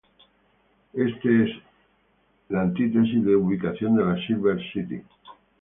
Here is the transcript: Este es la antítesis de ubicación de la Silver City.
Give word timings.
Este 0.93 1.43
es 1.43 1.49
la 2.49 2.61
antítesis 2.63 3.23
de 3.23 3.35
ubicación 3.35 3.95
de 3.97 4.03
la 4.03 4.15
Silver 4.25 4.57
City. 4.73 5.03